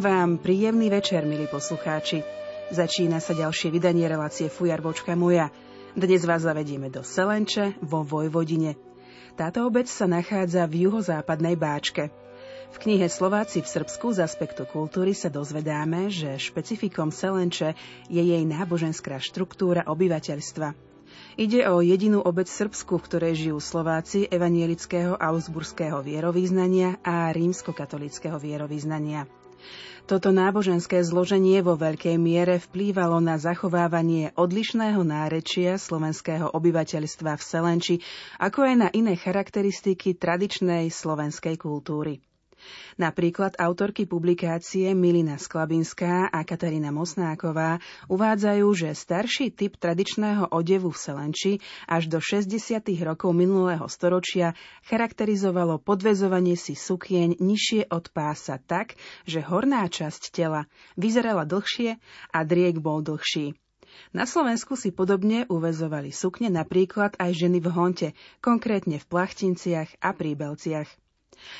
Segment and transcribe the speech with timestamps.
[0.00, 2.24] Vám príjemný večer, milí poslucháči.
[2.72, 5.52] Začína sa ďalšie vydanie relácie Fujarbočka moja.
[5.92, 8.80] Dnes vás zavedieme do Selenče vo Vojvodine.
[9.36, 12.08] Táto obec sa nachádza v juhozápadnej Báčke.
[12.72, 17.76] V knihe Slováci v Srbsku z aspektu kultúry sa dozvedáme, že špecifikom Selenče
[18.08, 20.72] je jej náboženská štruktúra obyvateľstva.
[21.36, 29.28] Ide o jedinú obec Srbsku, v ktorej žijú Slováci evanielického augsburského vierovýznania a rímskokatolického vierovýznania.
[30.10, 37.96] Toto náboženské zloženie vo veľkej miere vplývalo na zachovávanie odlišného nárečia slovenského obyvateľstva v Selenči,
[38.42, 42.18] ako aj na iné charakteristiky tradičnej slovenskej kultúry.
[43.00, 47.80] Napríklad autorky publikácie Milina Sklabinská a Katarína Mosnáková
[48.12, 51.52] uvádzajú, že starší typ tradičného odevu v Selenči
[51.88, 52.80] až do 60.
[53.04, 54.52] rokov minulého storočia
[54.84, 61.96] charakterizovalo podvezovanie si sukieň nižšie od pása tak, že horná časť tela vyzerala dlhšie
[62.30, 63.56] a driek bol dlhší.
[64.14, 70.14] Na Slovensku si podobne uvezovali sukne napríklad aj ženy v honte, konkrétne v plachtinciach a
[70.14, 70.88] príbelciach.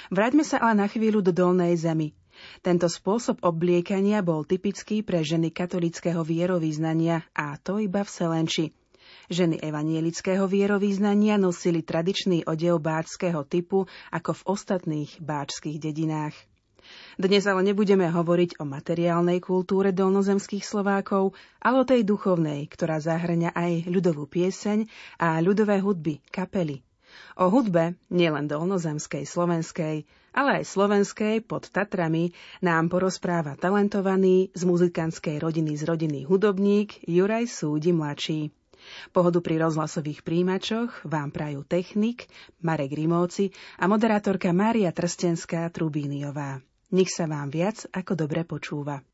[0.09, 2.17] Vráťme sa ale na chvíľu do dolnej zemi.
[2.65, 8.67] Tento spôsob obliekania bol typický pre ženy katolického vierovýznania a to iba v Selenči.
[9.31, 16.35] Ženy evanielického vierovýznania nosili tradičný odev báčského typu ako v ostatných báčských dedinách.
[17.21, 23.55] Dnes ale nebudeme hovoriť o materiálnej kultúre dolnozemských Slovákov, ale o tej duchovnej, ktorá zahrňa
[23.55, 24.89] aj ľudovú pieseň
[25.21, 26.83] a ľudové hudby, kapely,
[27.39, 32.31] O hudbe, nielen dolnozemskej, slovenskej, ale aj slovenskej pod Tatrami
[32.63, 38.55] nám porozpráva talentovaný z muzikantskej rodiny z rodiny hudobník Juraj Súdi mladší.
[39.13, 42.27] Pohodu pri rozhlasových príjimačoch vám prajú technik
[42.65, 46.65] Marek Rimovci a moderátorka Mária Trstenská Trubíniová.
[46.91, 49.05] Nech sa vám viac ako dobre počúva.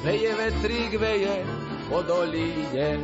[0.00, 1.44] Veje vetrík, veje,
[1.90, 3.02] po dolíne.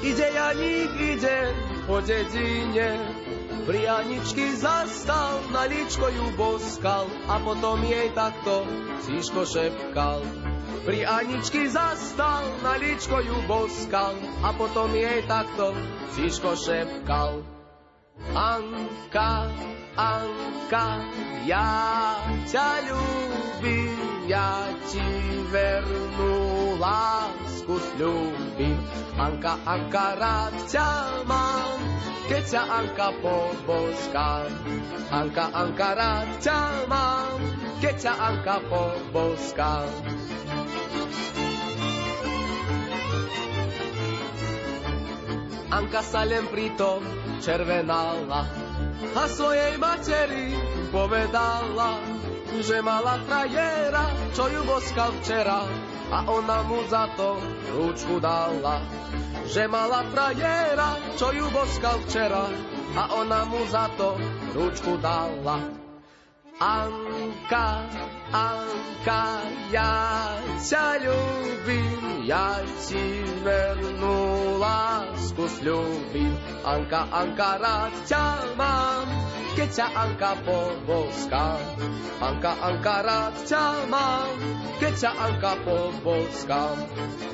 [0.00, 1.38] Ide Janík, ide
[1.84, 2.96] po dedine,
[3.64, 8.64] pri Aničky zastal, na líčko ju boskal a potom jej takto
[9.04, 10.20] cíško šepkal.
[10.84, 15.72] Pri Aničky zastal, na líčko ju boskal a potom jej takto
[16.12, 17.40] cíško šepkal.
[18.36, 19.48] Anka,
[19.94, 21.06] Anka,
[21.46, 22.18] ja
[22.50, 25.06] ťa ľúbim, ja ti
[25.54, 28.74] vernú lásku sľúbim.
[29.14, 30.90] Anka, Anka, rád ťa
[31.30, 31.78] mám,
[32.26, 34.50] keď ťa Anka poboská.
[35.14, 36.60] Anka, Anka, rád ťa
[36.90, 37.38] mám,
[37.78, 39.74] keď ťa Anka poboská.
[45.70, 47.02] Anka sa len pritom
[47.38, 48.73] červenala
[49.14, 50.54] a svojej materi
[50.90, 51.98] povedala,
[52.62, 55.66] že mala frajera, čo ju boskal včera
[56.14, 57.38] a ona mu za to
[57.74, 58.78] rúčku dala.
[59.44, 62.46] Že mala frajera, čo ju boskal včera
[62.94, 64.14] a ona mu za to
[64.54, 65.83] rúčku dala.
[66.62, 67.82] Anka,
[68.30, 69.42] Anka,
[69.74, 76.30] ja ťa ľúbim, ja ti vernú lásku sľúbim.
[76.62, 79.06] Anka, Anka, rád ťa mám,
[79.58, 81.58] keď ťa Anka poboská.
[82.22, 84.38] Anka, Anka, rád ťa mám,
[84.78, 86.64] keď ťa Anka poboská.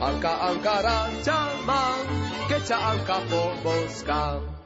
[0.00, 2.04] Anka, Anka, rád ťa mám,
[2.48, 4.59] keď ťa Anka poboská.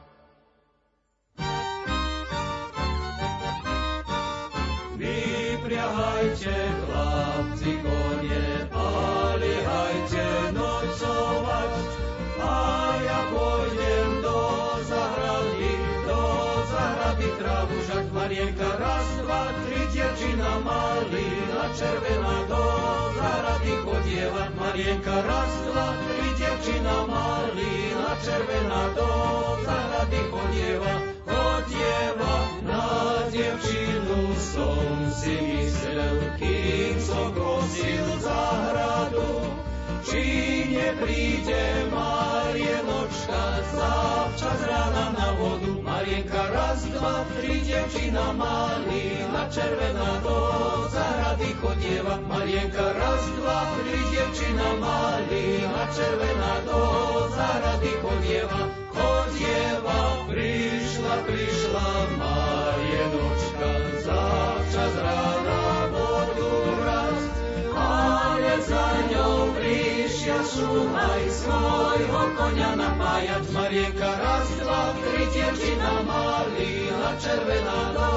[21.73, 22.63] Červená do
[23.17, 29.09] zahrady chodievať Marienka, raz, dva, tri, dievčina malina, červená do
[29.65, 30.93] zahrady chodieva,
[31.25, 32.85] chodieva na
[33.33, 34.19] dievčinu.
[34.37, 39.54] Som si myslel, kým som kosil zahradu,
[40.05, 40.25] či
[40.69, 43.43] nepríde Marienočka
[43.73, 45.81] zavčas rána na vodu.
[45.81, 50.37] Marienka raz, dva, tri, devčina malina červená do
[50.93, 52.21] zahrady chodieva.
[52.29, 56.81] Marienka raz, dva, tri, devčina malina červená do
[57.33, 58.61] zahrady chodieva.
[58.93, 59.99] Chodieva,
[60.29, 61.87] prišla, prišla
[62.21, 63.71] Marienočka
[64.05, 66.53] zavčas rána vodu
[66.85, 67.19] raz,
[67.73, 69.14] ale za ňou
[70.35, 73.43] prišiel našu, aj svojho konia napájať.
[73.55, 78.09] Marienka raz, dva, tri, dievčina malina, červená do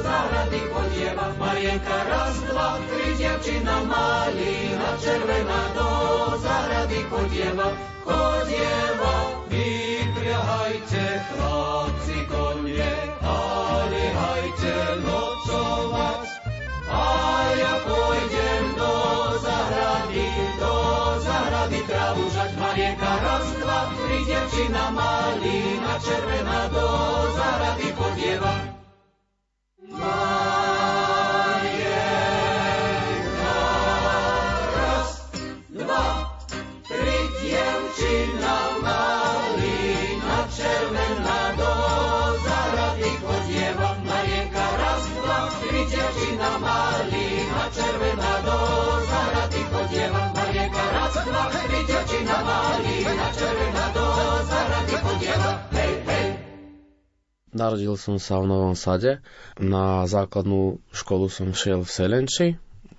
[0.00, 1.26] zahrady chodieva.
[1.36, 5.90] Marienka raz, dva, tri, dievčina malina, červená do
[6.40, 7.68] zahrady chodieva.
[8.06, 9.14] Chodieva,
[9.50, 12.05] vypriahajte chlapci
[22.76, 26.84] Marienka raz, dva, tri, devčina malina, červená do
[27.32, 28.52] zahrady podieva.
[29.96, 30.75] Marienka
[57.56, 59.24] Narodil som sa v Novom Sade.
[59.56, 62.46] Na základnú školu som šiel v Selenči,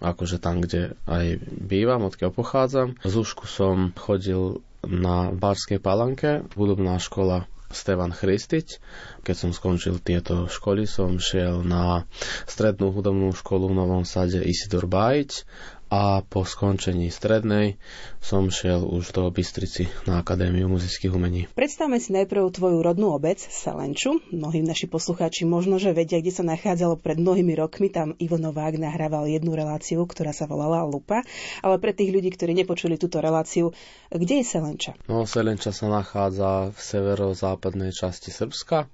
[0.01, 2.97] akože tam, kde aj bývam, odkiaľ pochádzam.
[3.05, 8.79] Z Úšku som chodil na Bárskej palanke, hudobná škola Stevan Christič.
[9.21, 12.07] Keď som skončil tieto školy, som šiel na
[12.49, 15.45] strednú hudobnú školu v Novom Sade Isidor Bajič
[15.87, 17.79] a po skončení strednej
[18.19, 21.47] som šiel už do Bystrici na Akadémiu muzických umení.
[21.55, 24.19] Predstavme si najprv tvoju rodnú obec, Salenču.
[24.35, 27.87] Mnohí naši poslucháči možno, že vedia, kde sa nachádzalo pred mnohými rokmi.
[27.87, 31.23] Tam Ivo Novák nahrával jednu reláciu, ktorá sa volala Lupa.
[31.63, 33.71] Ale pre tých ľudí, ktorí nepočuli túto reláciu,
[34.11, 34.91] kde je Selenča?
[35.07, 38.91] No, Selenča sa nachádza v severozápadnej časti Srbska.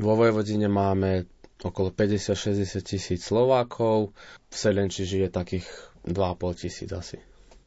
[0.00, 1.30] Vo Vojvodine máme
[1.60, 4.16] okolo 50-60 tisíc Slovákov.
[4.48, 7.20] V Selenči žije takých 2,5 tisíc asi.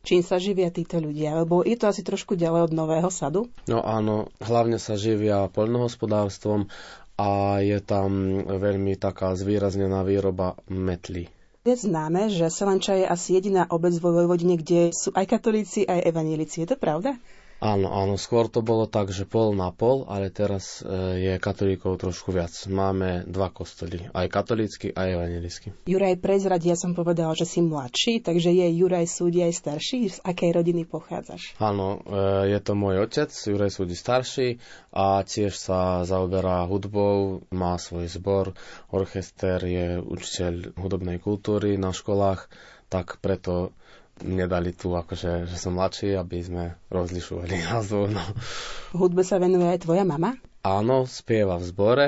[0.04, 1.32] Čím sa živia títo ľudia?
[1.40, 3.48] Lebo je to asi trošku ďalej od Nového sadu?
[3.72, 6.68] No áno, hlavne sa živia poľnohospodárstvom
[7.16, 11.32] a je tam veľmi taká zvýraznená výroba metly.
[11.64, 16.12] Je známe, že Selenča je asi jediná obec vo Vojvodine, kde sú aj katolíci, aj
[16.12, 16.68] evanílici.
[16.68, 17.16] Je to pravda?
[17.64, 21.96] Áno, áno, skôr to bolo tak, že pol na pol, ale teraz e, je katolíkov
[21.96, 22.52] trošku viac.
[22.68, 25.68] Máme dva kostoly, aj katolícky, aj evangelícky.
[25.88, 30.12] Juraj prezradí, ja som povedala, že si mladší, takže je Juraj súdi aj starší.
[30.12, 31.56] Z akej rodiny pochádzaš?
[31.56, 34.60] Áno, e, je to môj otec, Juraj súdi starší
[34.92, 38.60] a tiež sa zaoberá hudbou, má svoj zbor,
[38.92, 42.52] orchester, je učiteľ hudobnej kultúry na školách,
[42.92, 43.72] tak preto
[44.22, 46.64] mne dali tu, akože, že som mladší, aby sme
[46.94, 48.14] rozlišovali názov.
[48.14, 48.22] No.
[48.94, 50.38] Hudbe sa venuje aj tvoja mama?
[50.62, 52.08] Áno, spieva v zbore.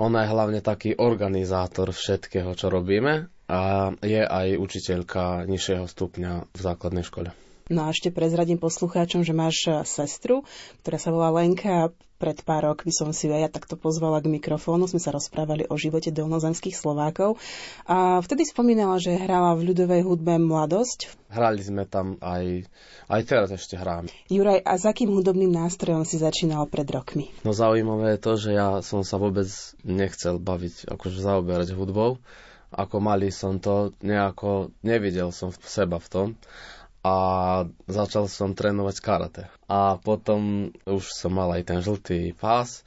[0.00, 6.58] Ona je hlavne taký organizátor všetkého, čo robíme a je aj učiteľka nižšieho stupňa v
[6.58, 7.30] základnej škole.
[7.72, 10.44] No a ešte prezradím poslucháčom, že máš sestru,
[10.84, 11.96] ktorá sa volá Lenka.
[12.14, 14.84] Pred pár rokmi som si ju aj ja takto pozvala k mikrofónu.
[14.84, 17.40] Sme sa rozprávali o živote dolnozemských Slovákov.
[17.88, 21.08] A vtedy spomínala, že hrala v ľudovej hudbe Mladosť.
[21.32, 22.68] Hrali sme tam aj,
[23.08, 24.12] aj teraz ešte hráme.
[24.28, 27.32] Juraj, a s akým hudobným nástrojom si začínal pred rokmi?
[27.48, 29.48] No zaujímavé je to, že ja som sa vôbec
[29.80, 32.20] nechcel baviť, akože zaoberať hudbou.
[32.76, 36.28] Ako malý som to nejako, nevidel som seba v tom
[37.04, 37.14] a
[37.84, 39.42] začal som trénovať karate.
[39.68, 42.80] A potom už som mal aj ten žltý pás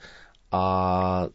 [0.50, 0.64] a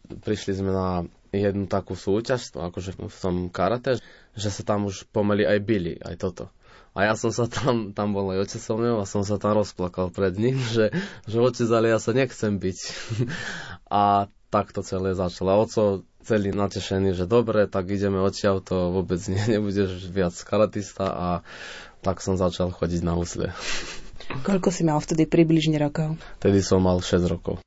[0.02, 4.02] prišli sme na jednu takú súťaž, akože v tom karate,
[4.34, 6.50] že sa tam už pomaly aj bili, aj toto.
[6.92, 9.56] A ja som sa tam, tam bol aj otec so mnou a som sa tam
[9.56, 10.92] rozplakal pred ním, že,
[11.24, 12.78] že otec, ale ja sa nechcem byť.
[14.02, 15.64] a tak to celé začalo.
[15.64, 21.28] Oco celý natešený, že dobre, tak ideme odtiaľ, to vôbec nie, nebudeš viac karatista a
[22.04, 23.56] tak som začal chodiť na husle.
[24.44, 26.20] Koľko si mal vtedy približne rokov?
[26.38, 27.58] Vtedy som mal 6 rokov.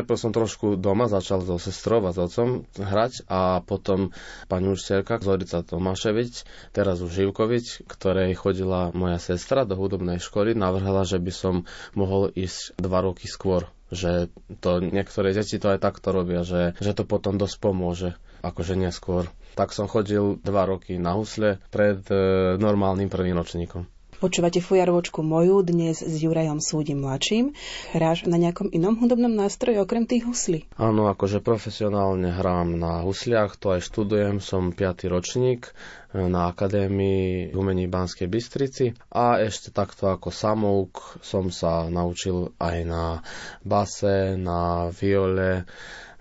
[0.00, 4.16] Najprv som trošku doma začal so sestrou a s otcom hrať a potom
[4.48, 6.42] pani učiteľka Zorica Tomáševič,
[6.72, 11.54] teraz už Živkovič, ktorej chodila moja sestra do hudobnej školy, navrhala, že by som
[11.92, 14.30] mohol ísť dva roky skôr že
[14.62, 19.26] to niektoré deti to aj takto robia, že, že to potom dosť pomôže, akože neskôr.
[19.52, 22.14] Tak som chodil dva roky na husle pred e,
[22.56, 23.90] normálnym prvým ročníkom.
[24.20, 27.56] Počúvate fujarovočku moju dnes s Jurajom Súdim mladším.
[27.96, 30.68] Hráš na nejakom inom hudobnom nástroji okrem tých huslí?
[30.76, 35.08] Áno, akože profesionálne hrám na husliach, to aj študujem, som 5.
[35.08, 35.72] ročník
[36.12, 42.76] e, na Akadémii umení Banskej Bystrici a ešte takto ako samouk som sa naučil aj
[42.84, 43.24] na
[43.64, 45.64] base, na viole,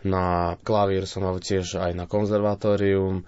[0.08, 3.28] na klavír som mal tiež aj na konzervatórium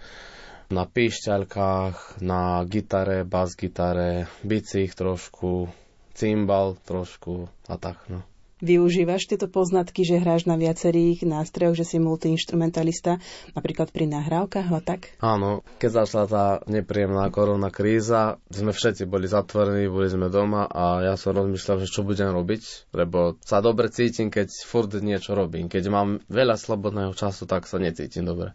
[0.72, 5.68] na píšťalkách, na gitare, bas-gitare, bicích trošku,
[6.16, 8.24] cymbal trošku a tak, no.
[8.62, 13.18] Využívaš tieto poznatky, že hráš na viacerých nástrojoch, že si multiinstrumentalista,
[13.58, 15.18] napríklad pri nahrávkach a tak?
[15.18, 21.02] Áno, keď začala tá nepríjemná korona kríza, sme všetci boli zatvorení, boli sme doma a
[21.02, 25.66] ja som rozmýšľal, že čo budem robiť, lebo sa dobre cítim, keď furt niečo robím.
[25.66, 28.54] Keď mám veľa slobodného času, tak sa necítim dobre.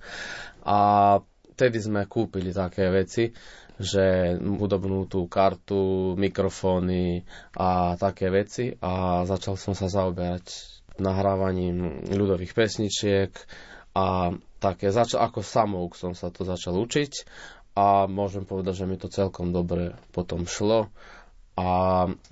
[0.63, 1.19] A
[1.57, 3.33] vtedy sme kúpili také veci,
[3.81, 7.25] že hudobnú tú kartu, mikrofóny
[7.57, 13.33] a také veci a začal som sa zaoberať nahrávaním ľudových pesničiek
[13.97, 17.13] a také, začal, ako samouk som sa to začal učiť
[17.77, 20.93] a môžem povedať, že mi to celkom dobre potom šlo
[21.57, 21.69] a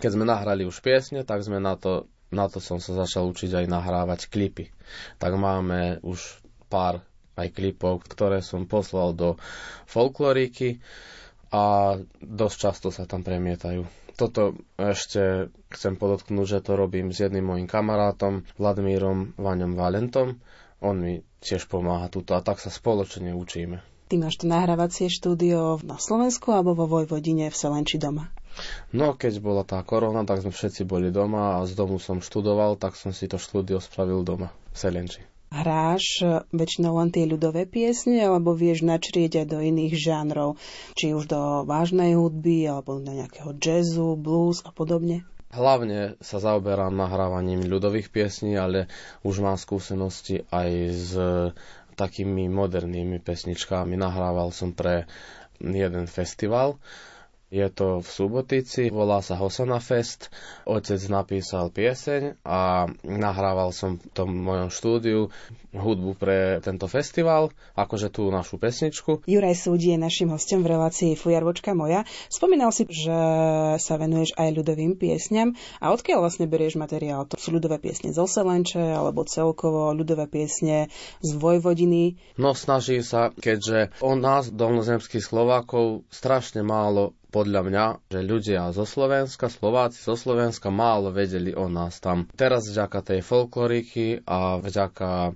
[0.00, 3.56] keď sme nahrali už piesne, tak sme na to, na to som sa začal učiť
[3.56, 4.68] aj nahrávať klipy.
[5.16, 7.00] Tak máme už pár
[7.34, 9.36] aj klipov, ktoré som poslal do
[9.90, 10.78] folkloriky
[11.54, 13.86] a dosť často sa tam premietajú.
[14.14, 20.38] Toto ešte chcem podotknúť, že to robím s jedným mojim kamarátom, Vladimírom Vaňom Valentom.
[20.78, 23.82] On mi tiež pomáha tuto a tak sa spoločne učíme.
[24.06, 28.30] Ty máš to nahrávacie štúdio na Slovensku alebo vo Vojvodine v Selenči doma?
[28.94, 32.78] No, keď bola tá korona, tak sme všetci boli doma a z domu som študoval,
[32.78, 37.70] tak som si to štúdio spravil doma v Selenči hráš e, väčšinou len tie ľudové
[37.70, 40.58] piesne, alebo vieš načrieť aj do iných žánrov,
[40.98, 45.22] či už do vážnej hudby, alebo na nejakého jazzu, blues a podobne?
[45.54, 48.90] Hlavne sa zaoberám nahrávaním ľudových piesní, ale
[49.22, 51.10] už mám skúsenosti aj s
[51.94, 53.94] takými modernými pesničkami.
[53.94, 55.06] Nahrával som pre
[55.62, 56.82] jeden festival
[57.52, 60.32] je to v Subotici, volá sa Hosona Fest.
[60.66, 65.20] Otec napísal pieseň a nahrával som v tom mojom štúdiu
[65.74, 69.26] hudbu pre tento festival, akože tú našu pesničku.
[69.26, 72.06] Juraj Súdi je našim hostom v relácii Fujarvočka moja.
[72.30, 73.18] Spomínal si, že
[73.78, 75.58] sa venuješ aj ľudovým piesňam.
[75.82, 77.26] A odkiaľ vlastne berieš materiál?
[77.26, 80.90] To sú ľudové piesne zo Selenče, alebo celkovo ľudové piesne
[81.22, 82.18] z Vojvodiny?
[82.38, 88.86] No snaží sa, keďže o nás, dolnozemských Slovákov, strašne málo podľa mňa, že ľudia zo
[88.86, 92.30] Slovenska, Slováci zo Slovenska málo vedeli o nás tam.
[92.38, 95.34] Teraz vďaka tej folkloriky a vďaka,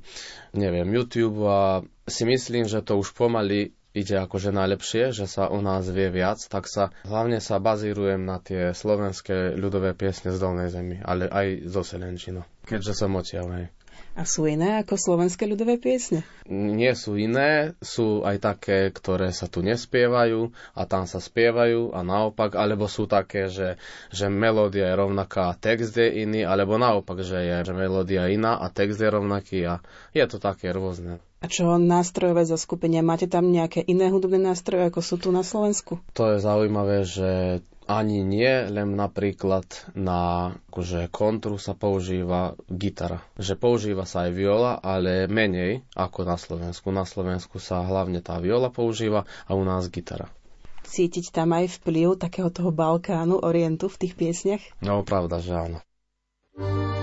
[0.55, 5.59] neviem, YouTube a si myslím, že to už pomaly ide akože najlepšie, že sa u
[5.59, 10.71] nás vie viac, tak sa hlavne sa bazírujem na tie slovenské ľudové piesne z Dolnej
[10.71, 13.75] zemi, ale aj zo Selenčino, keďže som odtiaľ.
[14.19, 16.27] A sú iné ako slovenské ľudové piesne?
[16.51, 22.03] Nie sú iné, sú aj také, ktoré sa tu nespievajú a tam sa spievajú a
[22.03, 23.79] naopak, alebo sú také, že,
[24.11, 28.59] že melódia je rovnaká a text je iný, alebo naopak, že je že melódia iná
[28.59, 29.79] a text je rovnaký a
[30.11, 31.23] je to také rôzne.
[31.39, 33.07] A čo nástrojové zoskupenia?
[33.07, 36.03] Máte tam nejaké iné hudobné nástroje, ako sú tu na Slovensku?
[36.19, 39.65] To je zaujímavé, že ani nie, len napríklad
[39.97, 43.25] na akože kontru sa používa gitara.
[43.41, 46.93] Že používa sa aj viola, ale menej ako na Slovensku.
[46.93, 50.29] Na Slovensku sa hlavne tá viola používa a u nás gitara.
[50.85, 54.65] Cítiť tam aj vplyv takého toho Balkánu, Orientu v tých piesniach?
[54.85, 55.79] No, pravda, že áno.
[56.57, 56.98] Rádio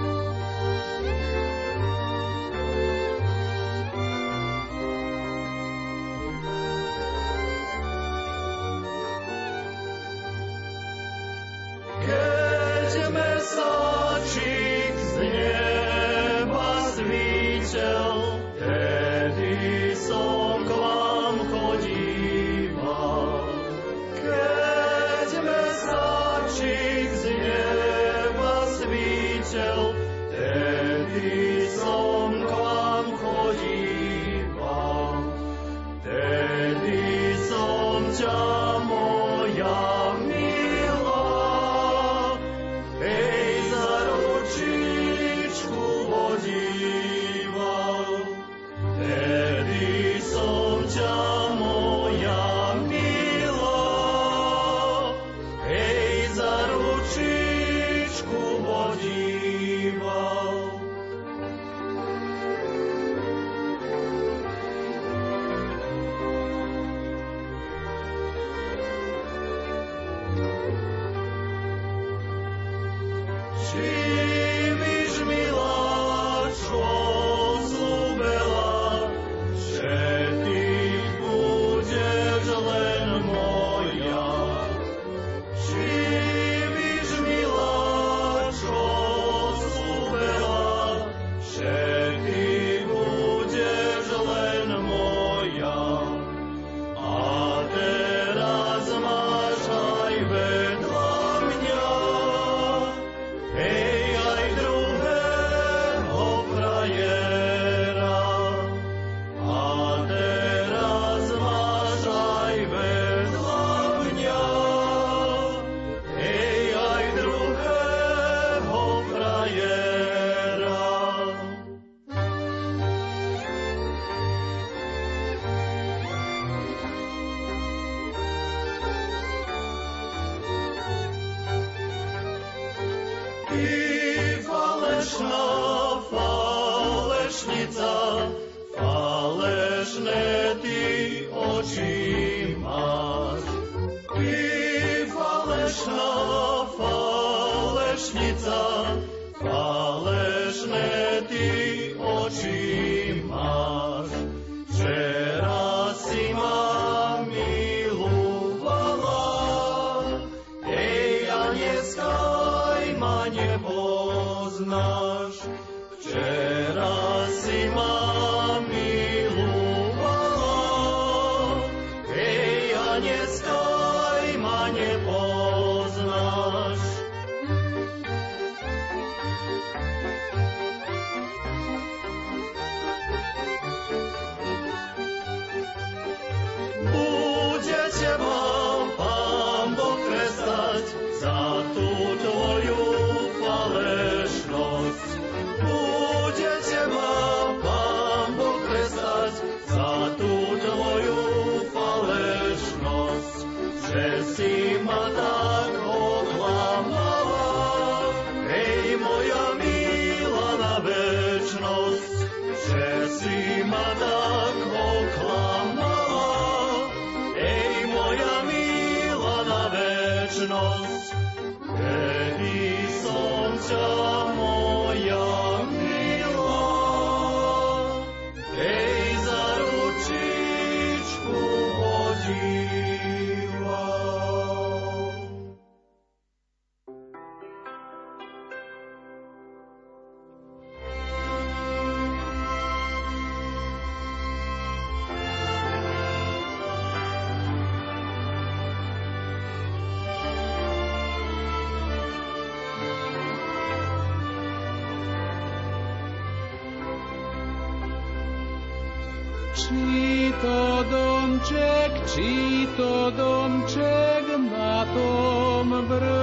[262.16, 266.15] Či to domček na tom vrchu,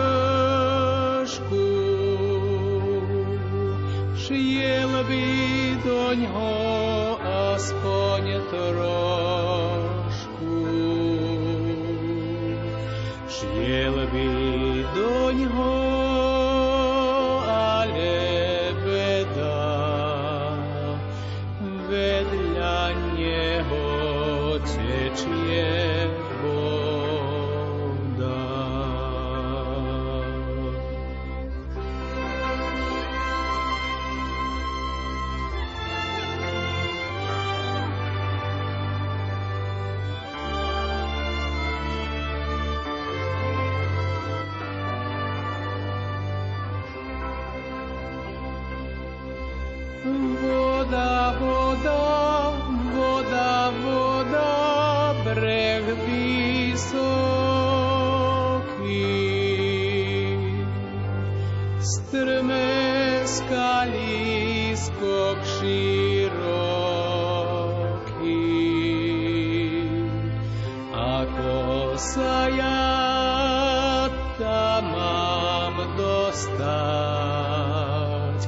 [76.62, 78.40] dać.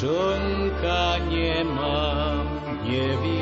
[0.00, 2.46] Czonka nie mam,
[2.84, 3.41] nie.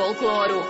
[0.00, 0.64] Folklóru.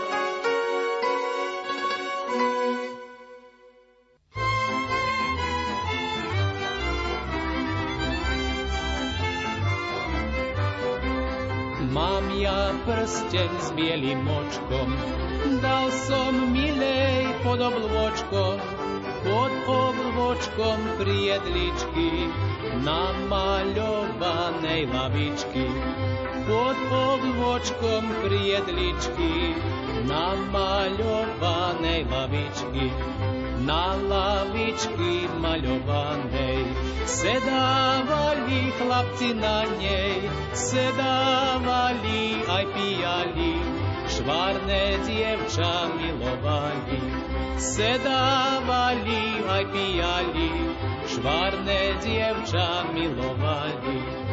[11.95, 14.90] Mám ja prsteň s bielým očkom,
[15.62, 18.59] dal som milej pod oblôčkom,
[19.23, 22.27] pod oblôčkom priedličky,
[22.83, 25.71] namaľovanej lavičky.
[26.51, 29.55] Pod oblôčkom priedličky,
[30.03, 32.91] namaľovanej lavičky.
[33.63, 36.67] Na lavičky maľovanej
[37.07, 43.55] sedávali chlapci na nej, sedávali aj pijali,
[44.11, 46.99] švárne dievča milovali.
[47.63, 50.51] Sedávali aj pijali,
[51.07, 54.30] švárne dievča milovali.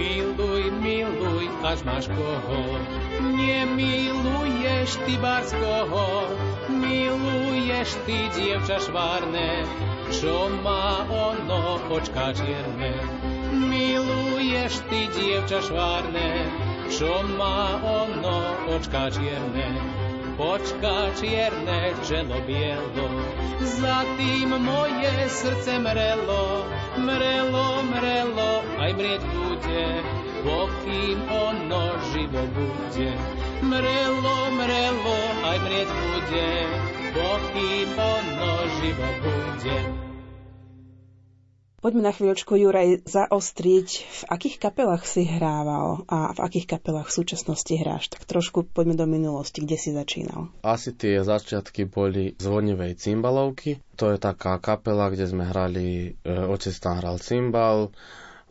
[0.00, 2.80] Miluj, miluj, až máš koho,
[3.20, 6.24] nemiluješ ty barskoho,
[6.72, 9.68] miluješ ty dievča švárne,
[10.08, 12.96] čo má ono očka čierne.
[13.52, 16.48] Miluješ ty dievča švárne,
[16.88, 19.68] čo má ono očka čierne.
[20.40, 23.08] Očka čierne, čelo bielo,
[23.60, 26.64] za tým moje srdce mrelo,
[26.96, 29.84] mrelo, mrelo, aj mrieť bude,
[30.40, 33.12] pokým ono živo bude.
[33.68, 36.48] Mrelo, mrelo, aj mrieť bude,
[37.12, 40.09] pokým ono živo bude.
[41.80, 47.16] Poďme na chvíľočku, Juraj, zaostriť, v akých kapelách si hrával a v akých kapelách v
[47.24, 48.12] súčasnosti hráš.
[48.12, 50.52] Tak trošku poďme do minulosti, kde si začínal.
[50.60, 53.80] Asi tie začiatky boli zvonivej cymbalovky.
[53.96, 57.96] To je taká kapela, kde sme hrali, e, otec tam hral cymbal,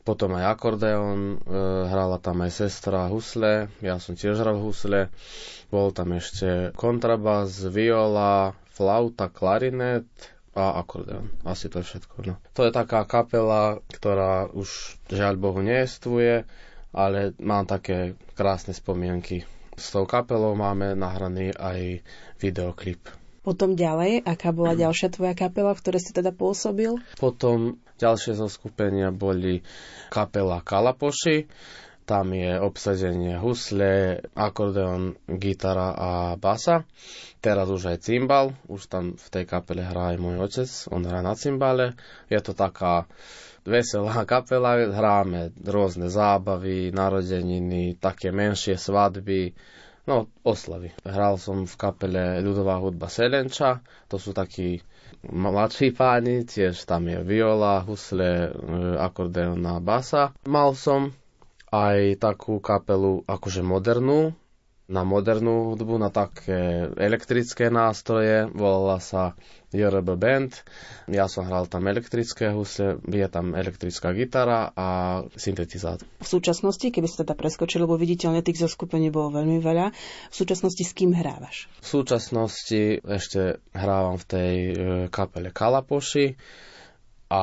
[0.02, 1.54] potom aj akordeón, e,
[1.86, 5.14] hrala tam aj sestra husle, ja som tiež hral husle,
[5.70, 10.10] bol tam ešte kontrabas, viola, flauta, klarinet,
[10.58, 11.30] a akordeon.
[11.46, 12.16] Asi to je všetko.
[12.26, 12.36] No.
[12.58, 16.46] To je taká kapela, ktorá už žiaľ Bohu neestvuje,
[16.90, 19.46] ale mám také krásne spomienky.
[19.80, 22.04] S tou kapelou máme nahraný aj
[22.42, 23.00] videoklip.
[23.40, 26.98] Potom ďalej, aká bola ďalšia tvoja kapela, v ktorej si teda pôsobil?
[27.22, 29.62] Potom ďalšie zoskupenia boli
[30.10, 31.46] kapela Kalapoši,
[32.10, 36.90] tam je obsadenie husle, akordeon, gitara a basa.
[37.38, 41.22] Teraz už aj cymbal, už tam v tej kapele hrá aj môj otec, on hrá
[41.22, 41.94] na cymbale.
[42.26, 43.06] Je to taká
[43.62, 49.54] veselá kapela, hráme rôzne zábavy, narodeniny, také menšie svadby,
[50.10, 50.90] no oslavy.
[51.06, 54.82] Hral som v kapele ľudová hudba Selenča, to sú takí
[55.30, 58.50] mladší páni, tiež tam je viola, husle,
[58.98, 60.34] akordeon a basa.
[60.50, 61.14] Mal som
[61.70, 64.34] aj takú kapelu akože modernú,
[64.90, 69.38] na modernú hudbu, na také elektrické nástroje, volala sa
[69.70, 70.66] JRB Band.
[71.06, 74.88] Ja som hral tam elektrické husle, je tam elektrická gitara a
[75.38, 76.10] syntetizátor.
[76.18, 79.94] V súčasnosti, keby ste teda preskočili, lebo viditeľne tých zoskupení bolo veľmi veľa,
[80.34, 81.70] v súčasnosti s kým hrávaš?
[81.86, 84.74] V súčasnosti ešte hrávam v tej e,
[85.14, 86.34] kapele Kalapoši,
[87.30, 87.42] a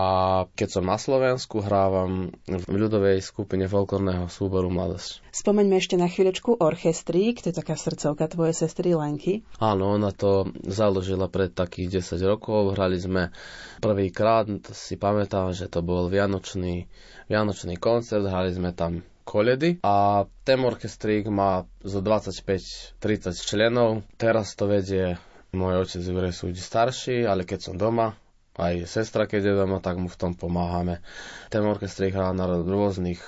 [0.59, 5.23] keď som na Slovensku, hrávam v ľudovej skupine folklórneho súboru Mladosť.
[5.31, 9.47] Spomeňme ešte na chvíľočku orchestrík, to je taká srdcovka tvojej sestry Lenky.
[9.63, 12.75] Áno, ona to založila pred takých 10 rokov.
[12.75, 13.31] Hrali sme
[13.79, 16.91] prvýkrát, si pamätám, že to bol vianočný,
[17.31, 22.99] vianočný koncert, hrali sme tam koledy a ten orchestrík má zo 25-30
[23.39, 24.03] členov.
[24.19, 25.15] Teraz to vedie
[25.55, 28.19] môj otec Juraj súdi starší, ale keď som doma,
[28.57, 31.05] aj sestra, keď je doma, tak mu v tom pomáhame.
[31.53, 33.21] Ten orchestrík hrá na rôznych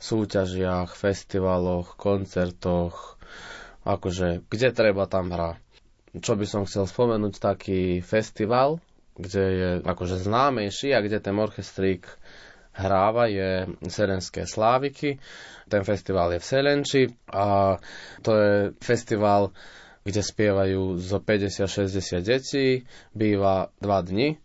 [0.00, 3.20] súťažiach, festivaloch, koncertoch,
[3.84, 5.60] akože kde treba tam hrá.
[6.16, 8.80] Čo by som chcel spomenúť, taký festival,
[9.20, 12.08] kde je akože známejší a kde ten orchestrík
[12.72, 15.20] hráva, je Serenské Sláviky.
[15.68, 17.76] Ten festival je v Selenči a
[18.24, 19.52] to je festival,
[20.08, 24.40] kde spievajú zo 50-60 detí, býva dva dni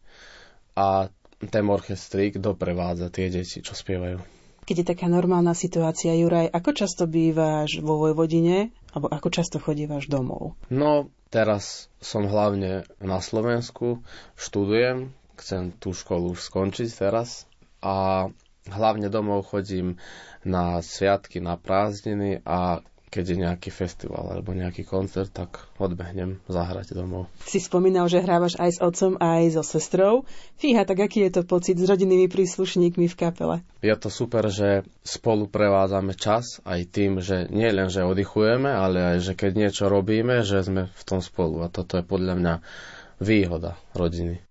[0.75, 1.09] a
[1.39, 4.19] ten orchestrík doprevádza tie deti, čo spievajú.
[4.65, 10.09] Keď je taká normálna situácia, Juraj, ako často bývaš vo Vojvodine, alebo ako často chodívaš
[10.09, 10.57] domov?
[10.73, 14.01] No, teraz som hlavne na Slovensku,
[14.33, 17.45] študujem, chcem tú školu už skončiť teraz
[17.85, 18.27] a
[18.65, 20.01] hlavne domov chodím
[20.41, 22.81] na sviatky, na prázdniny a
[23.15, 27.31] keď je nejaký festival alebo nejaký koncert, tak odbehnem zahrať domov.
[27.47, 30.27] Si spomínal, že hrávaš aj s otcom, aj so sestrou.
[30.59, 33.63] Fíha, tak aký je to pocit s rodinnými príslušníkmi v kapele?
[33.79, 39.15] Je to super, že spolu prevádzame čas aj tým, že nie len, že oddychujeme, ale
[39.15, 41.63] aj, že keď niečo robíme, že sme v tom spolu.
[41.63, 42.53] A toto je podľa mňa
[43.23, 44.43] výhoda rodiny.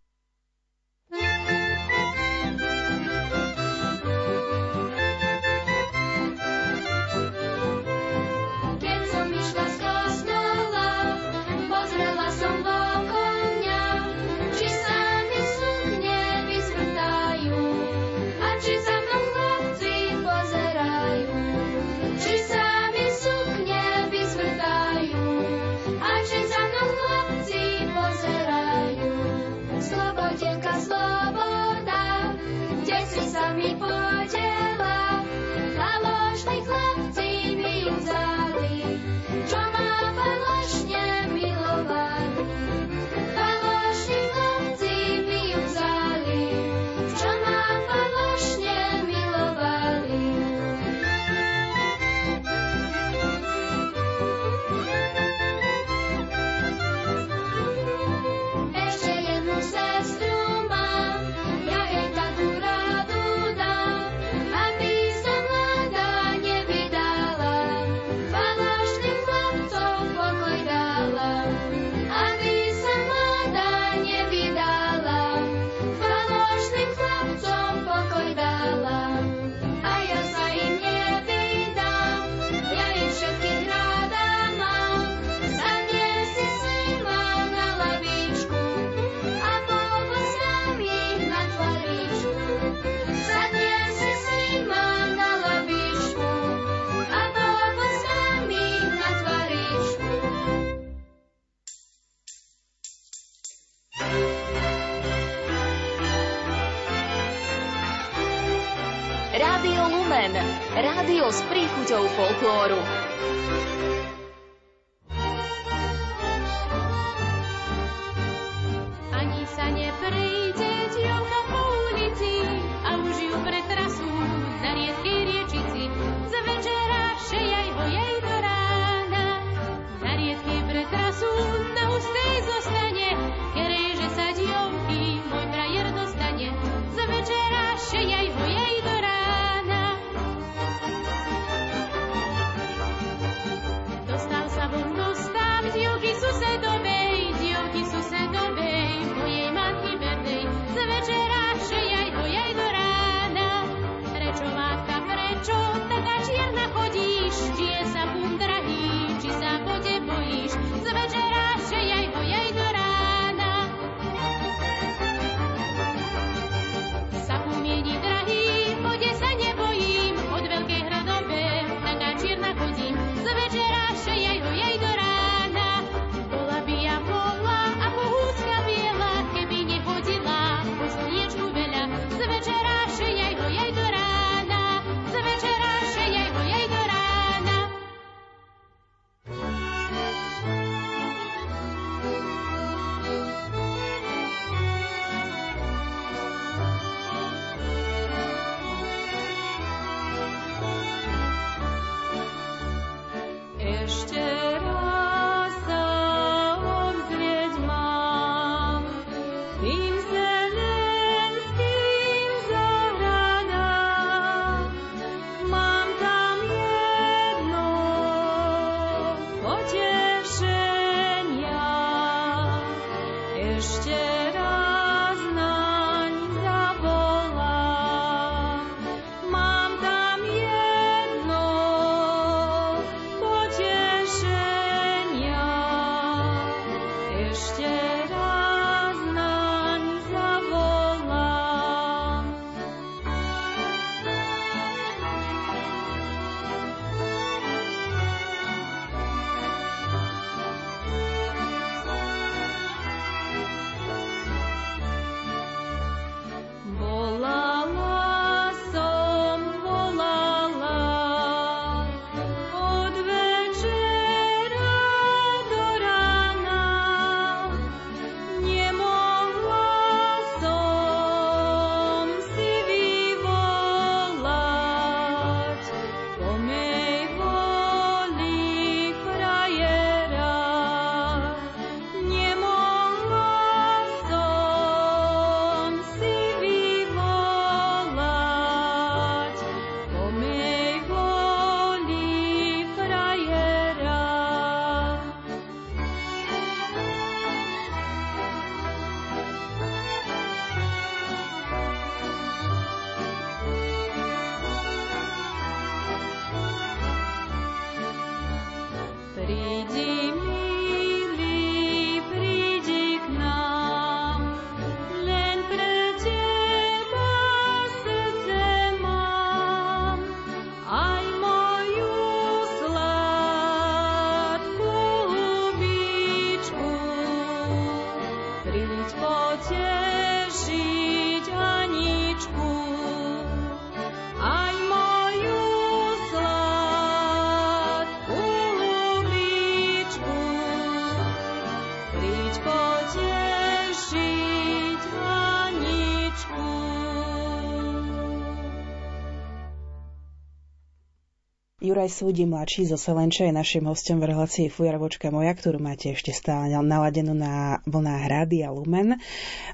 [351.84, 356.16] Juraj Súdi mladší zo Selenče je našim hostom v relácii Fujarvočka moja, ktorú máte ešte
[356.16, 358.96] stále naladenú na vlnách Rády a Lumen.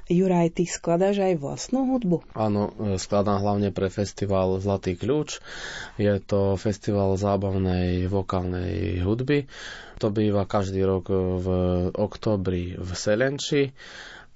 [0.07, 2.23] Juraj, ty skladáš aj vlastnú hudbu?
[2.31, 5.43] Áno, e, skladám hlavne pre festival Zlatý kľúč.
[5.99, 9.51] Je to festival zábavnej vokálnej hudby.
[9.99, 11.47] To býva každý rok v
[11.91, 13.75] oktobri v Selenči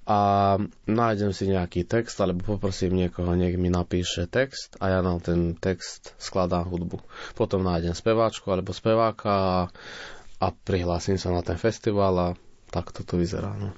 [0.06, 0.54] a
[0.86, 5.58] nájdem si nejaký text, alebo poprosím niekoho, nech mi napíše text a ja na ten
[5.58, 7.02] text skladám hudbu.
[7.34, 9.56] Potom nájdem speváčku alebo speváka a,
[10.38, 12.28] a prihlásim sa na ten festival a
[12.70, 13.50] tak to tu vyzerá.
[13.58, 13.74] No.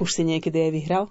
[0.00, 1.04] Už si niekedy aj vyhral?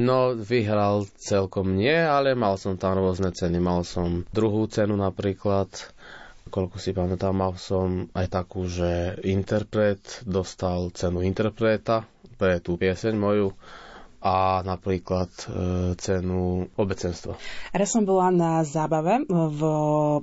[0.00, 3.60] No, vyhral celkom nie, ale mal som tam rôzne ceny.
[3.60, 5.68] Mal som druhú cenu napríklad,
[6.48, 12.08] koľko si pamätám, mal som aj takú, že interpret dostal cenu interpreta
[12.38, 13.52] på to pjeser må jo
[14.18, 15.44] a napríklad e,
[15.94, 17.38] cenu obecenstva.
[17.70, 19.60] Raz som bola na zábave v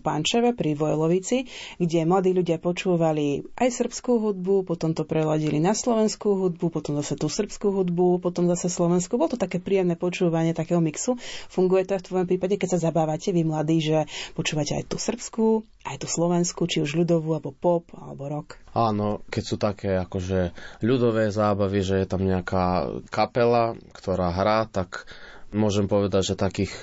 [0.03, 1.47] Pančeve pri Vojlovici,
[1.79, 7.15] kde mladí ľudia počúvali aj srbskú hudbu, potom to preladili na slovenskú hudbu, potom zase
[7.15, 9.15] tú srbskú hudbu, potom zase slovenskú.
[9.15, 11.15] Bolo to také príjemné počúvanie takého mixu.
[11.47, 14.99] Funguje to aj v tvojom prípade, keď sa zabávate vy mladí, že počúvate aj tú
[14.99, 18.59] srbskú, aj tú slovenskú, či už ľudovú, alebo pop, alebo rock.
[18.75, 20.51] Áno, keď sú také akože
[20.83, 25.05] ľudové zábavy, že je tam nejaká kapela, ktorá hrá, tak
[25.49, 26.73] môžem povedať, že takých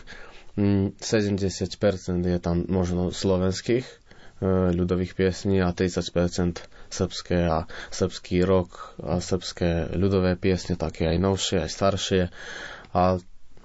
[0.55, 3.95] 70% mm, je tam možno slovenských e,
[4.71, 11.57] ľudových piesní a 30% srbské a srbský rok a srbské ľudové piesne, také aj novšie,
[11.59, 12.23] aj staršie
[12.93, 13.17] a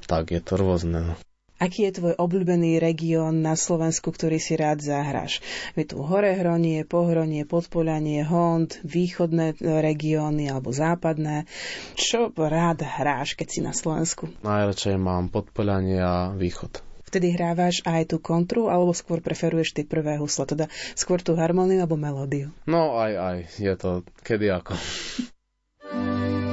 [0.02, 1.20] tak je to rôzne.
[1.58, 5.42] Aký je tvoj obľúbený región na Slovensku, ktorý si rád zahráš?
[5.74, 11.50] Je tu Horehronie, Pohronie, Podpolanie, Hond, východné regióny alebo západné.
[11.98, 14.30] Čo rád hráš, keď si na Slovensku?
[14.46, 16.86] Najradšej mám Podpolanie a Východ.
[17.10, 21.82] Vtedy hrávaš aj tú kontru, alebo skôr preferuješ ty prvé husle, teda skôr tú harmóniu
[21.82, 22.54] alebo melódiu?
[22.70, 23.90] No aj, aj, je to
[24.22, 24.78] kedy ako.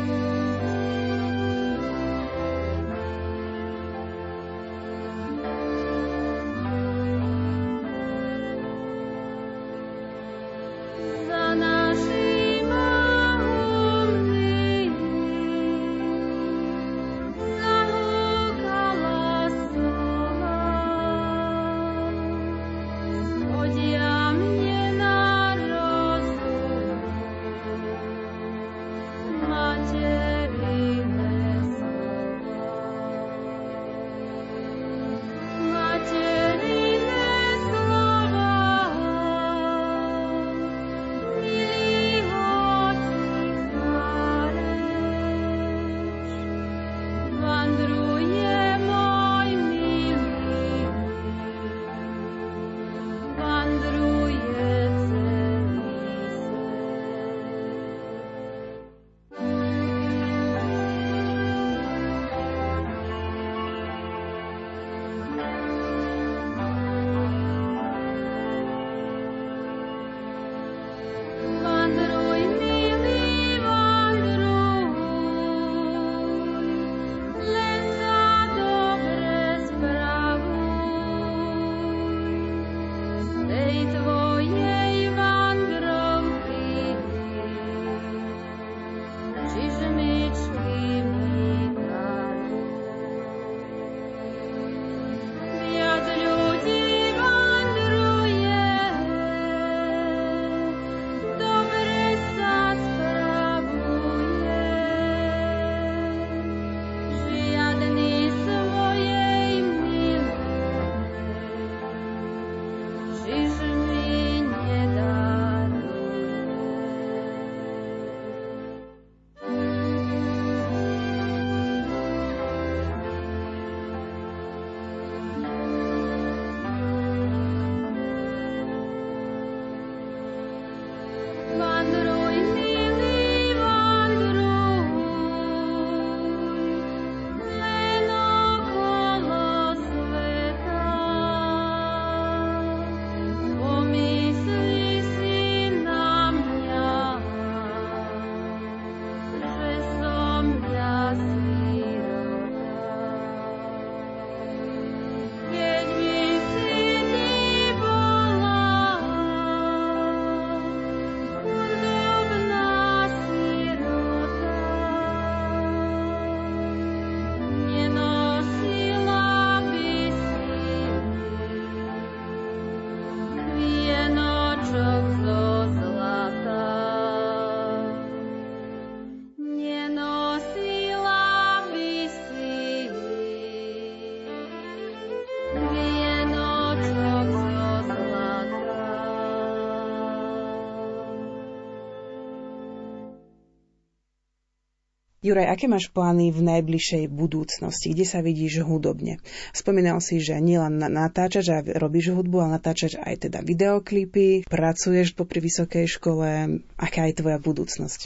[195.25, 197.97] Juraj, aké máš plány v najbližšej budúcnosti?
[197.97, 199.25] Kde sa vidíš hudobne?
[199.57, 205.41] Spomínal si, že nielen natáčaš a robíš hudbu, ale natáčaš aj teda videoklipy, pracuješ popri
[205.41, 206.61] vysokej škole.
[206.77, 208.05] Aká je tvoja budúcnosť?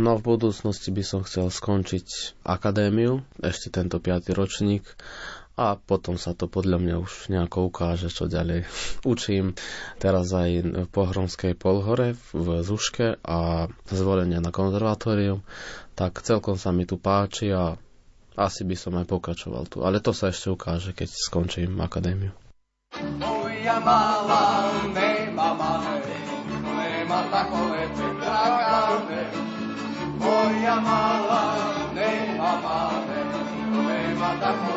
[0.00, 4.88] No v budúcnosti by som chcel skončiť akadémiu, ešte tento piatý ročník
[5.60, 8.68] a potom sa to podľa mňa už nejako ukáže, čo ďalej.
[9.12, 9.56] Učím
[10.00, 15.40] teraz aj v Pohromskej polhore v Zuške a zvolenie na konzervatórium,
[15.96, 17.72] tak celkom sa mi tu páči a
[18.36, 19.80] asi by som aj pokračoval tu.
[19.80, 22.36] Ale to sa ešte ukáže, keď skončím akadémiu.
[23.16, 26.16] Moja malá nemá máme,
[26.60, 29.22] nemá takové čekáme.
[30.20, 31.44] Moja malá
[31.96, 33.18] nemá máme,
[33.72, 34.76] nemá takové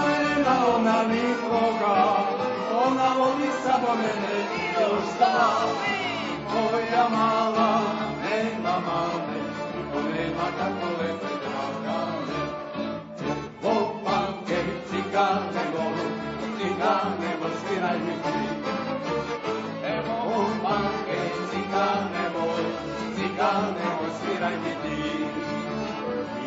[0.41, 1.95] žena, ona nikoga,
[2.85, 5.73] ona voli samo mene i još stala.
[6.53, 7.81] Moja mala,
[8.23, 9.37] nema mame,
[9.75, 12.41] niko nema tako lepe dragane.
[13.61, 14.57] Popanke,
[14.89, 16.07] cigane golu,
[16.57, 18.39] cigane vrstiraj mi ti.
[19.85, 21.19] Evo, popanke,
[21.49, 22.69] cigane golu,
[23.15, 25.25] cigane vrstiraj mi ti.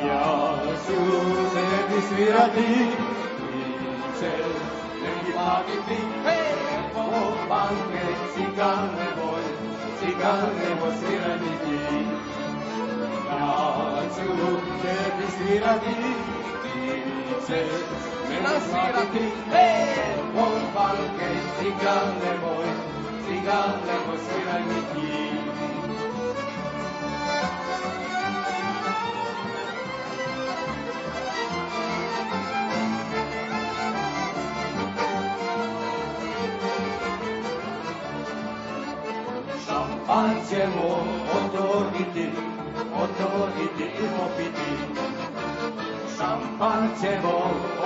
[0.09, 0.55] Ja
[0.87, 0.95] ću
[1.55, 2.87] tebi svirati,
[4.19, 4.51] cel,
[5.03, 6.47] nem platiti, hej,
[6.95, 8.05] o banke,
[8.35, 9.45] cigan neboj,
[9.99, 11.79] cigan neboj svirati ti.
[13.29, 14.29] Ja ću
[14.83, 15.95] tebi svirati,
[16.63, 17.03] ti
[17.47, 17.73] ćeš
[18.29, 22.67] me nasvirati, hej, o banke, cigan neboj,
[23.27, 24.05] cigan neboj.
[43.85, 44.71] I popiti.
[46.17, 47.35] Šampan ćemo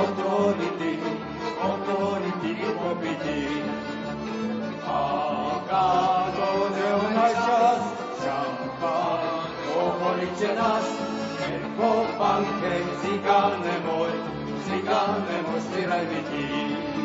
[0.00, 0.98] otvoriti,
[1.62, 3.62] otvoriti i popiti.
[4.86, 7.82] A kad dođe onaj čas,
[8.22, 9.18] šampan
[9.76, 10.84] oporit će nas.
[11.48, 14.10] Eko banke, cigane moj,
[14.64, 16.97] cigane moj, sviraj mi.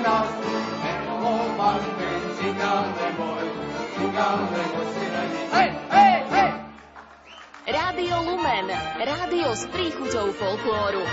[0.00, 0.28] nás,
[0.80, 3.44] nemohol mať byť cigán neboj,
[3.96, 4.80] cigán neboj
[7.70, 8.66] Rádio Lumen,
[8.98, 11.06] rádio s príchuťou folklóru.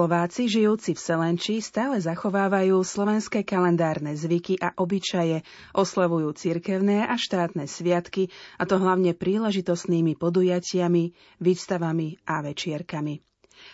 [0.00, 5.44] Slováci žijúci v Selenči stále zachovávajú slovenské kalendárne zvyky a obyčaje,
[5.76, 11.12] oslavujú cirkevné a štátne sviatky, a to hlavne príležitostnými podujatiami,
[11.44, 13.29] výstavami a večierkami.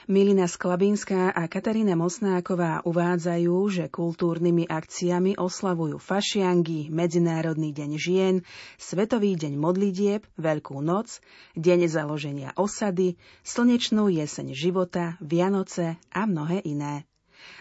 [0.07, 8.35] Milina Sklabínska a Katarína Mosnáková uvádzajú, že kultúrnymi akciami oslavujú fašiangy, Medzinárodný deň žien,
[8.79, 11.19] Svetový deň modlitieb, Veľkú noc,
[11.59, 17.03] Deň založenia osady, Slnečnú jeseň života, Vianoce a mnohé iné.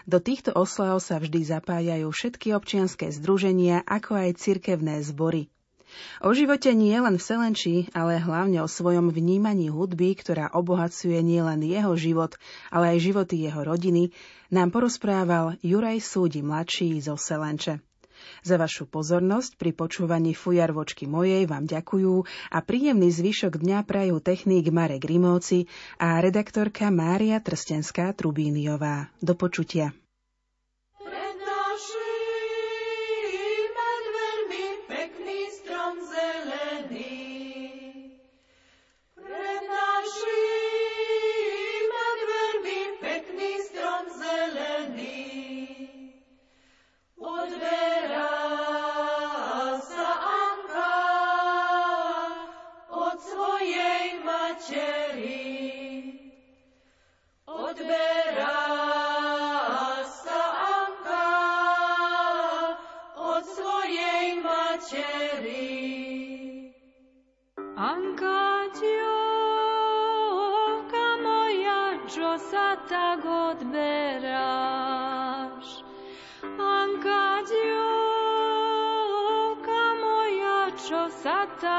[0.06, 5.50] Do týchto oslav sa vždy zapájajú všetky občianské združenia, ako aj cirkevné zbory.
[6.24, 11.60] O živote nie len v Selenči, ale hlavne o svojom vnímaní hudby, ktorá obohacuje nielen
[11.64, 12.38] jeho život,
[12.72, 14.14] ale aj životy jeho rodiny,
[14.48, 17.82] nám porozprával Juraj Súdi mladší zo Selenče.
[18.40, 24.72] Za vašu pozornosť pri počúvaní Fujarvočky mojej vám ďakujú a príjemný zvyšok dňa prajú techník
[24.72, 25.68] Marek Rimovci
[26.00, 29.12] a redaktorka Mária Trstenská Trubíniová.
[29.20, 29.92] Do počutia.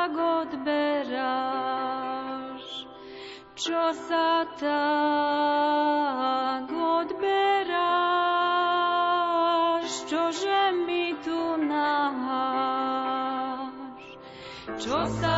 [0.08, 0.16] tak
[0.48, 1.04] odberáš,
[3.60, 5.52] čo sa tak
[6.72, 7.68] odberáš,
[10.08, 12.16] čože mi tu náš,
[14.80, 15.37] čo sa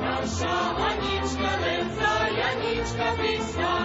[0.00, 0.56] Наша
[0.88, 3.77] Анічка, лицаря, нічка, пісня.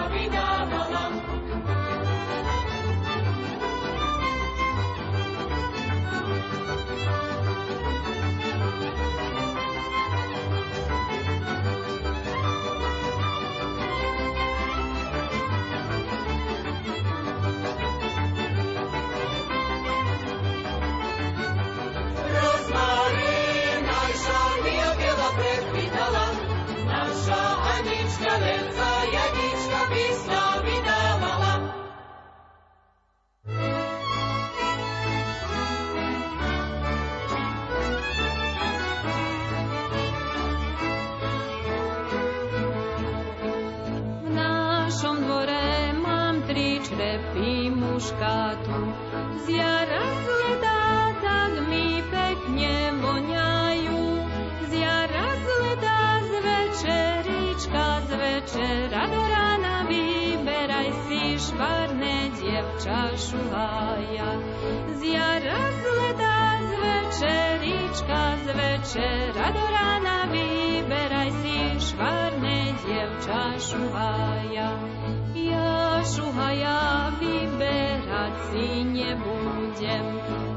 [48.14, 48.94] škátu.
[49.44, 50.28] Z jara z
[51.22, 54.02] tak mi pekne voňajú,
[54.70, 64.30] z jara z leda z večerička, z večera do rána vyberaj si švarné dievča šuhaja.
[64.94, 75.03] Z jara z leda z večerička, z večera do rána vyberaj si švarné dievča šuhaja
[76.04, 80.04] šuha ja vyberať si nebudem,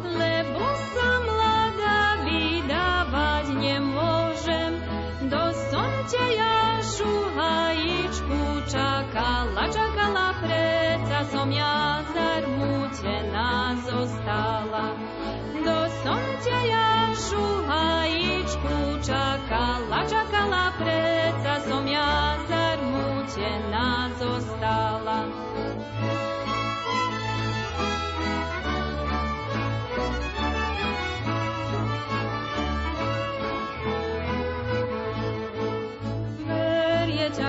[0.04, 4.84] lebo sa mladá vydávať nemôžem.
[5.32, 15.00] Dosť som ťa ja šuhajičku čakala, čakala, preca som ja zarmútená zostala.
[15.64, 24.87] do som ťa ja šuhajičku čakala, čakala, preca som ja zarmútená zostala.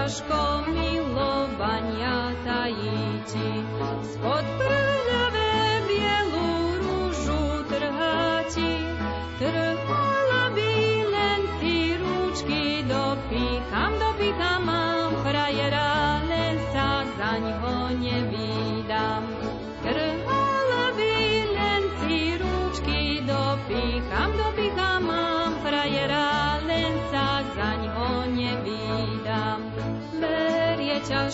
[0.09, 3.65] mlčko milovania tajíti.
[4.09, 4.88] Spod prv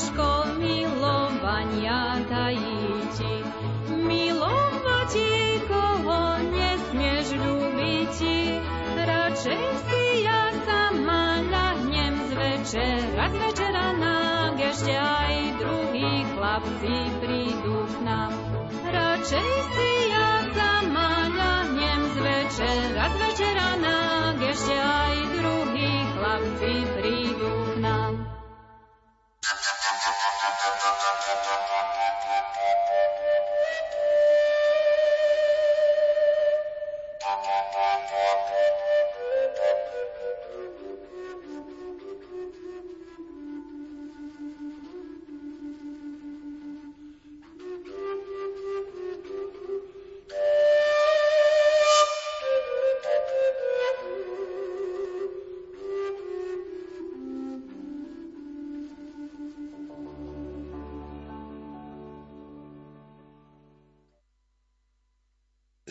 [0.04, 3.34] slnečko milovania tají ti.
[3.88, 5.14] Milovať
[5.64, 6.20] koho
[6.52, 8.60] nesmieš ľúbiť ti.
[9.00, 17.76] Radšej si ja sama ľahnem z večera, z večera nám ešte aj druhí chlapci prídu
[17.88, 18.32] k nám.
[18.84, 27.63] Radšej si ja sama ľahnem z večera, z večera nám ešte aj druhí chlapci prídu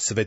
[0.04, 0.24] svetý